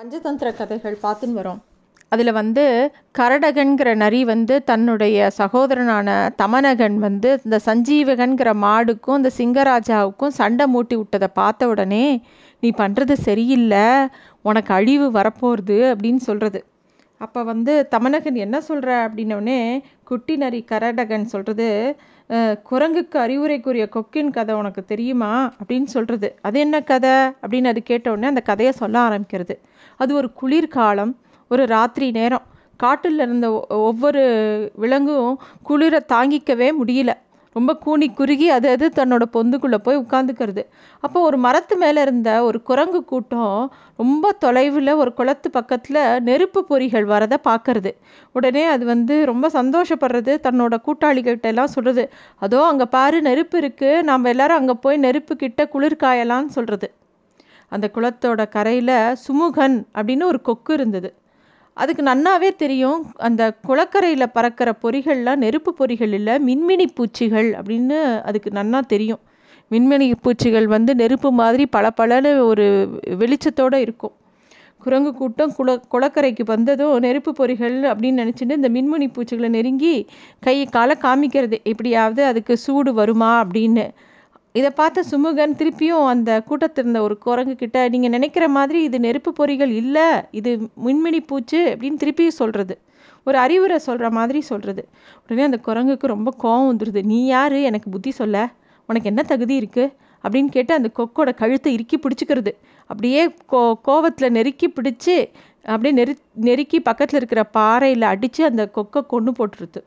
[0.00, 1.58] பஞ்சதந்திர கதைகள் பார்த்துன்னு வரோம்.
[2.12, 2.62] அதில் வந்து
[3.18, 6.08] கரடகன்கிற நரி வந்து தன்னுடைய சகோதரனான
[6.42, 12.06] தமனகன் வந்து இந்த சஞ்சீவகன்கிற மாடுக்கும் இந்த சிங்கராஜாவுக்கும் சண்டை மூட்டி விட்டதை பார்த்த உடனே
[12.62, 13.84] நீ பண்ணுறது சரியில்லை.
[14.50, 16.62] உனக்கு அழிவு வரப்போகிறது அப்படின்னு சொல்கிறது
[17.20, 19.60] அப்போ வந்து தமனகன் என்ன சொல்கிற அப்படின்னோடனே
[20.10, 21.68] குட்டி நரி கரடகன் சொல்கிறது
[22.36, 25.52] குரங்குக்கு அறிவுரைக்குரிய கொக்கின் கதை உனக்கு தெரியுமா?
[25.64, 27.10] அப்படின்னு சொல்கிறது அது என்ன கதை?
[27.10, 29.58] அப்படின்னு அது கேட்ட உடனே அந்த கதையை சொல்ல ஆரம்பிக்கிறது.
[29.96, 32.42] அது ஒரு குளிர்காலம் ஒரு ராத்திரி நேரம்.
[32.76, 34.20] காட்டில் இருந்த ஒ- ஒவ்வொரு
[34.80, 35.34] விலங்கும்
[35.68, 37.12] குளிரை தாங்கிக்கவே முடியல.
[37.56, 40.62] ரொம்ப கூனி குறுகி அது அது தன்னோட பொந்துக்குள்ளே போய் உட்காந்துக்கிறது.
[41.02, 43.56] அப்போ ஒரு மரத்து மேலே இருந்த ஒரு குரங்கு கூட்டம்
[43.96, 47.92] ரொம்ப தொலைவில் ஒரு குளத்து பக்கத்தில் நெருப்பு பொறிகள் வரதை பார்க்கறது
[48.32, 52.04] உடனே அது வந்து ரொம்ப சந்தோஷப்படுறது தன்னோட கூட்டாளிகிட்ட எல்லாம் சொல்கிறது
[52.38, 56.90] அதோ அங்கே பாரு நெருப்பு இருக்குது நாம் எல்லாரும் அங்கே போய் நெருப்பு கிட்ட குளிர் காயலாம்னு சொல்கிறது
[57.72, 61.10] அந்த குளத்தோட கரையில் சுமுகன் அப்படின்னு ஒரு கொக்கு இருந்தது.
[61.82, 63.00] அதுக்கு நன்னாவே தெரியும்.
[63.28, 69.22] அந்த குளக்கரையில் பறக்கிற பொறிகள்லாம் நெருப்பு பொறிகள் இல்லை மின்மினி பூச்சிகள் அப்படின்னு அதுக்கு நன்னா தெரியும்.
[69.70, 72.66] மின்மினி பூச்சிகள் வந்து நெருப்பு மாதிரி பளபளன்னு ஒரு
[73.20, 74.14] வெளிச்சத்தோடு இருக்கும்.
[74.84, 79.94] குரங்கு கூட்டம் குள குளக்கரைக்கு வந்ததும் நெருப்பு பொறிகள் அப்படின்னு நினச்சிட்டு இந்த மின்மினி பூச்சிகளை நெருங்கி
[80.40, 81.56] கை காலை காமிக்கிறது.
[81.62, 83.86] எப்படியாவது அதுக்கு சூடு வருமா அப்படின்னு.
[84.54, 89.30] இதை பார்த்த சுமுகன் திருப்பியும் அந்த கூட்டத்தில் இருந்த ஒரு குரங்கு கிட்ட நீங்கள் நினைக்கிற மாதிரி இது நெருப்பு
[89.38, 90.50] பொறிகள் இல்லை இது
[90.86, 92.74] மின்மினி பூச்சு அப்படின்னு திருப்பியும் சொல்கிறது
[93.26, 94.82] ஒரு அறிவுரை சொல்கிற மாதிரி சொல்கிறது
[95.22, 97.56] உடனே அந்த குரங்குக்கு ரொம்ப கோவம் வந்துடுது நீ யார்?
[97.70, 98.36] எனக்கு புத்தி சொல்ல.
[98.88, 99.92] உனக்கு என்ன தகுதி இருக்குது
[100.24, 102.52] அப்படின்னு கேட்டு அந்த கொக்கோட கழுத்தை இறுக்கி பிடிச்சிக்கிறது.
[102.90, 105.16] அப்படியே கோ கோவத்தில் நெருக்கி பிடிச்சி
[105.64, 106.12] அப்படியே நெரு
[106.48, 109.80] நெருக்கி பக்கத்தில் இருக்கிற பாறையில் அடித்து அந்த கொக்கை கொன்று போட்டுருது.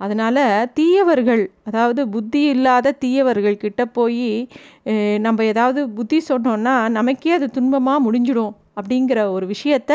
[0.00, 0.42] அதனால்
[0.78, 4.28] தீயவர்கள் அதாவது புத்தி இல்லாத தீயவர்கள் கிட்ட போய்
[5.26, 8.54] நம்ம ஏதாவது புத்தி சொன்னோன்னா நமக்கே அது துன்பமாக முடிஞ்சிடும்.
[8.78, 9.92] அப்படிங்கிற ஒரு விஷயத்த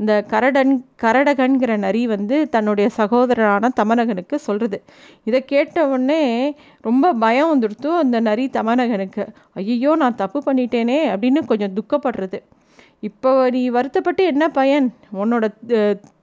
[0.00, 4.78] இந்த கரடன் கரடகன்கிற நரி வந்து தன்னுடைய சகோதரனான தமனகனுக்கு சொல்கிறது
[5.28, 6.22] இதை கேட்ட உடனே
[6.88, 9.24] ரொம்ப பயம் வந்துடுத்து அந்த நரி தமனகனுக்கு.
[9.62, 12.40] ஐயோ நான் தப்பு பண்ணிட்டேனே அப்படின்னு கொஞ்சம் துக்கப்படுறது.
[13.08, 14.86] இப்போ நீ வருத்தப்பட்டு என்ன பயன்?
[15.22, 15.44] உன்னோட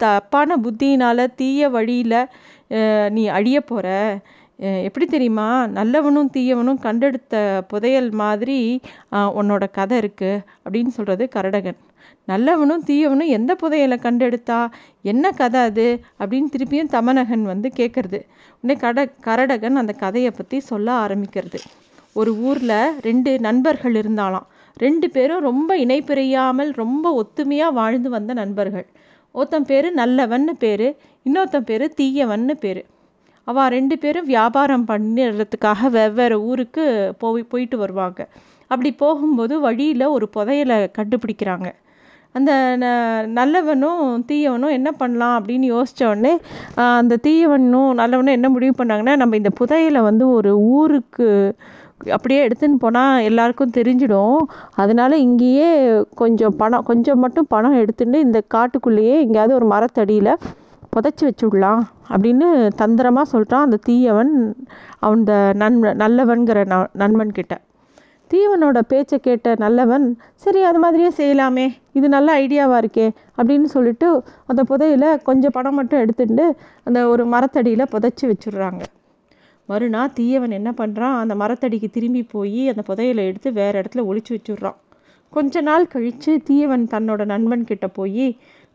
[0.03, 2.22] தப்பான புத்தியினால் தீய வழியில்
[3.16, 3.88] நீ அழிய போகிற
[4.88, 5.47] எப்படி தெரியுமா?
[5.78, 7.35] நல்லவனும் தீயவனும் கண்டெடுத்த
[7.72, 8.57] புதையல் மாதிரி
[9.39, 11.79] உன்னோட கதை இருக்குது அப்படின்னு சொல்கிறது கரடகன்.
[12.31, 14.59] நல்லவனும் தீயவனும் எந்த புதையலை கண்டெடுத்தா?
[15.12, 15.88] என்ன கதை அது?
[16.22, 18.19] அப்படின்னு திருப்பியும் தமனகன் வந்து கேட்குறது
[18.59, 21.62] உடனே கட கரடகன் அந்த கதையை பற்றி சொல்ல ஆரம்பிக்கிறது.
[22.19, 24.47] ஒரு ஊரில் ரெண்டு நண்பர்கள் இருந்தாலாம்.
[24.79, 28.85] ரெண்டு பேரும் ரொம்ப இணைப்பிரியாமல் ரொம்ப ஒத்துமையாக வாழ்ந்து வந்த நண்பர்கள்.
[29.31, 32.85] ஒருத்தன் பேர் நல்லவன்னு பேர் இன்னொருத்தன் பேர் தீயவன்னு பேர்.
[33.44, 38.28] அவள் ரெண்டு பேரும் வியாபாரம் பண்ணுறதுக்காக வெவ்வேறு ஊருக்கு போய் போயிட்டு வருவாங்க.
[38.62, 41.72] அப்படி போகும்போது வழியில் ஒரு புதையலை கண்டுபிடிக்கிறாங்க.
[42.31, 46.39] அந்த ந- நல்லவனும் தீயவனும் என்ன பண்ணலாம் அப்படின்னு யோசித்தவொடனே உடனே
[46.73, 51.56] அந்த தீயவனும் நல்லவனும் என்ன முடிவு பண்ணாங்கன்னா நம்ம இந்த புதையலை வந்து ஒரு ஊருக்கு
[52.16, 54.40] அப்படியே எடுத்துன்னு போனால் எல்லாருக்கும் தெரிஞ்சிடும்.
[54.76, 55.70] அதனால இங்கேயே
[56.22, 60.34] கொஞ்சம் பணம் கொஞ்சம் மட்டும் பணம் எடுத்துட்டு இந்த காட்டுக்குள்ளேயே எங்கேயாவது ஒரு மரத்தடியில்
[60.94, 61.82] புதைச்சி வச்சுடலாம்
[62.14, 62.48] அப்படின்னு
[62.82, 64.32] தந்திரமாக சொல்கிறான் அந்த தீயவன்
[65.10, 67.54] அந்த நன் நல்லவன்கிற ந நண்பன் கிட்ட.
[68.31, 70.06] தீவனோட பேச்சை கேட்ட நல்லவன்
[70.44, 71.68] சரி அது மாதிரியே செய்யலாமே
[71.98, 74.10] இது நல்ல ஐடியாவாக இருக்கே அப்படின்னு சொல்லிட்டு
[74.48, 76.46] அந்த புதையில கொஞ்சம் பணம் மட்டும் எடுத்துட்டு
[76.84, 78.81] அந்த ஒரு மரத்தடியில் புதைச்சி வச்சுடுறாங்க.
[79.69, 84.78] மறுநாள் தீயவன் என்ன பண்ணுறான் அந்த மரத்தடிக்கு திரும்பி போய் அந்த புதையலை எடுத்து வேறு இடத்துல ஒழிச்சு வச்சுடுறான்.
[85.34, 88.28] கொஞ்ச நாள் கழித்து தீயவன் தன்னோட நண்பன் கிட்ட போய்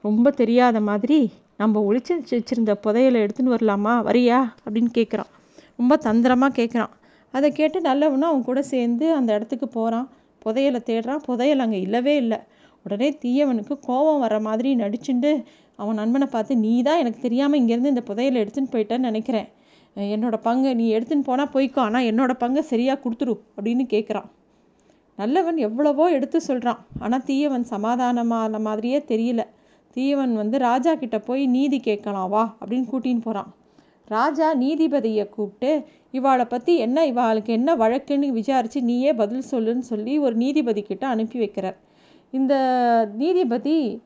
[0.04, 1.18] ரொம்ப தெரியாத மாதிரி
[1.56, 3.94] நம்ம ஒழிச்சு வச்சுருந்த வச்சிருந்த புதையலை எடுத்துன்னு வரலாமா?
[4.08, 4.38] வரியா?
[4.64, 5.30] அப்படின்னு கேட்குறான்
[5.76, 6.92] ரொம்ப தந்திரமாக கேட்குறான்
[7.34, 10.06] அதை கேட்டு நல்லவனும் அவன் கூட சேர்ந்து அந்த இடத்துக்கு போகிறான்
[10.44, 11.22] புதையலை தேடுறான்.
[11.28, 12.38] புதையல் அங்கே இல்லவே இல்லை.
[12.86, 15.30] உடனே தீயவனுக்கு கோபம் வர மாதிரி நடிச்சுண்டு
[15.78, 19.48] அவன் நண்பனை பார்த்து நீ தான் எனக்கு தெரியாமல் இங்கேருந்து இந்த புதையலை எடுத்துன்னு போயிட்டேன்னு நினைக்கிறேன்.
[19.96, 24.28] என்னோடய என்னோட பங்கு நீ எடுத்துன்னு போனால் போய்க்கோ ஆனால் என்னோட பங்கை சரியாக கொடுத்துரு அப்படின்னு கேட்குறான்
[25.16, 29.42] நல்லவன் எவ்வளவோ எடுத்து சொல்கிறான் ஆனால் தீயவன் சமாதானமான மாதிரியே தெரியல.
[29.96, 33.50] தீயவன் வந்து ராஜா கிட்ட போய் நீதி கேட்கலாம் வா அப்படின்னு கூட்டின்னு போகிறான்
[34.04, 40.34] ராஜா நீதிபதியை கூப்பிட்டு இவாளை பற்றி என்ன இவாளுக்கு என்ன வழக்குன்னு விசாரித்து நீயே பதில் சொல்லுன்னு சொல்லி ஒரு
[40.34, 41.76] நீதிபதி கிட்ட அனுப்பி வைக்கிறார்.
[42.30, 42.54] இந்த
[43.16, 44.02] நீதிபதி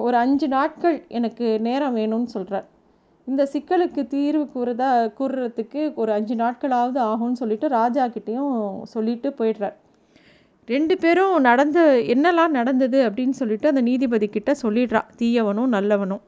[0.00, 2.66] ஒரு அஞ்சு நாட்கள் எனக்கு நேரம் வேணும்னு சொல்கிறார்
[3.30, 8.54] இந்த சிக்கலுக்கு தீர்வு கூறுறதா கூறுறதுக்கு ஒரு அஞ்சு நாட்களாவது ஆகும்னு சொல்லிட்டு ராஜா கிட்டேயும்
[8.94, 9.76] சொல்லிட்டு போயிடுறார்.
[10.68, 11.80] ரெண்டு பேரும் நடந்த
[12.14, 15.02] என்னெல்லாம் நடந்தது அப்படின்னு சொல்லிட்டு அந்த நீதிபதி கிட்ட சொல்லிடுறா.
[15.20, 16.22] தீயவனும் நல்லவனும்.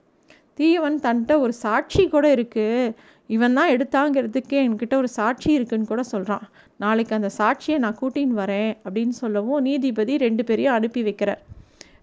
[0.58, 2.93] தீயவன் தன்கிட்ட ஒரு சாட்சி கூட இருக்குது
[3.37, 6.44] இவன் தான் எடுத்தாங்கிறதுக்கு என்கிட்ட ஒரு சாட்சி இருக்குன்னு கூட சொல்கிறான்
[6.85, 11.43] நாளைக்கு அந்த சாட்சியை நான் கூட்டின்னு வரேன் அப்படின்னு சொல்லவும் நீதிபதி ரெண்டு பேரையும் அனுப்பி வைக்கிறார்.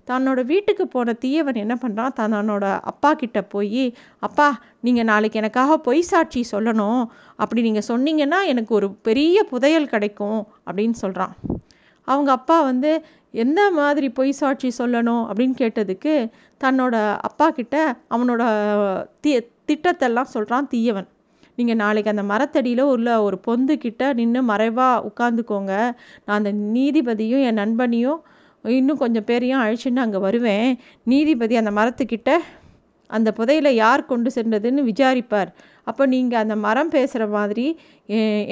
[0.09, 3.85] தன்னோட வீட்டுக்கு போன தீயவன் என்ன பண்ணுறான் தன்னோட அப்பா கிட்ட போய்
[4.19, 4.47] அப்பா
[4.81, 7.01] நீங்கள் நாளைக்கு எனக்காக பொய் சாட்சி சொல்லணும்.
[7.35, 11.35] அப்படி நீங்கள் சொன்னீங்கன்னா எனக்கு ஒரு பெரிய புதையல் கிடைக்கும் அப்படின்னு சொல்கிறான்
[12.07, 12.91] அவங்க அப்பா வந்து
[13.43, 15.23] எந்த மாதிரி பொய் சாட்சி சொல்லணும்?
[15.29, 16.13] அப்படின்னு கேட்டதுக்கு
[16.61, 16.95] தன்னோட
[17.29, 17.75] அப்பா கிட்ட
[18.09, 18.43] அவனோட
[19.21, 19.31] தி
[19.69, 21.07] திட்டத்தெல்லாம் சொல்கிறான் தீயவன்.
[21.55, 25.73] நீங்கள் நாளைக்கு அந்த மரத்தடியில் உள்ள ஒரு பொந்து கிட்ட நின்று மறைவாக உட்காந்துக்கோங்க
[26.25, 28.19] நான் அந்த நீதிபதியும் என் நண்பனையும்
[28.75, 30.69] இன்னும் கொஞ்சம் பேரையும் அழைச்சின்னு அங்கே வருவேன்.
[31.11, 32.31] நீதிபதி அந்த மரத்துக்கிட்ட
[33.09, 35.49] அந்த புதையில யார் கொண்டு சென்றதுன்னு விசாரிப்பார்.
[35.89, 37.67] அப்போ நீங்கள் அந்த மரம் பேசுகிற மாதிரி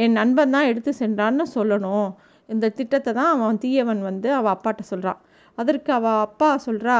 [0.03, 2.09] என் நண்பன் தான் எடுத்து சென்றான்னு சொல்லணும்.
[2.49, 5.19] இந்த திட்டத்தை தான் அவன் தீயவன் வந்து அவள் அப்பாட்ட சொல்கிறான்
[5.57, 6.97] அதற்கு அவள் அப்பா சொல்கிறா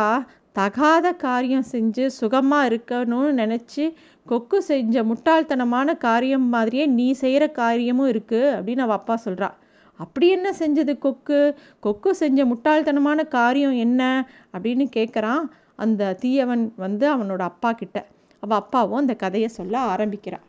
[0.56, 3.86] தகாத காரியம் செஞ்சு சுகமாக இருக்கணும்னு நினச்சி
[4.28, 9.50] கொக்கு செஞ்ச முட்டாள்தனமான காரியம் மாதிரியே நீ செய்கிற காரியமும் இருக்குது அப்படின்னு அவள் அப்பா சொல்கிறா
[9.98, 11.56] அப்படி என்ன செஞ்சது கொக்கு?
[11.80, 14.28] கொக்கு செஞ்ச முட்டாள்தனமான காரியம் என்ன?
[14.54, 15.44] அப்படின்னு கேட்குறான்
[15.76, 18.06] அந்த தீயவன் வந்து அவனோட அப்பா கிட்ட.
[18.40, 20.46] அவள் அப்பாவும் அந்த கதையை சொல்ல ஆரம்பிக்கிறான்